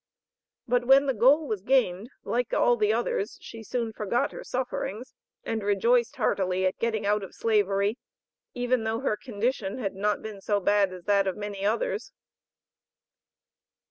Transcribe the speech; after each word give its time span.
But 0.67 0.85
when 0.85 1.05
the 1.05 1.13
goal 1.13 1.45
was 1.47 1.61
gained, 1.61 2.09
like 2.23 2.55
all 2.55 2.83
others, 2.91 3.37
she 3.39 3.61
soon 3.61 3.93
forgot 3.93 4.31
her 4.31 4.43
sufferings, 4.43 5.13
and 5.43 5.61
rejoiced 5.61 6.15
heartily 6.15 6.65
at 6.65 6.79
getting 6.79 7.05
out 7.05 7.21
of 7.21 7.35
Slavery, 7.35 7.99
even 8.55 8.83
though 8.83 9.01
her 9.01 9.15
condition 9.15 9.77
had 9.77 9.93
not 9.93 10.23
been 10.23 10.41
so 10.41 10.59
bad 10.59 10.91
as 10.91 11.03
that 11.03 11.27
of 11.27 11.37
many 11.37 11.63
others. 11.63 12.13